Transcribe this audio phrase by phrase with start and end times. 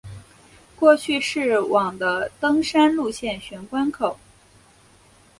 [0.75, 4.17] 过去是往的登山路线玄关口。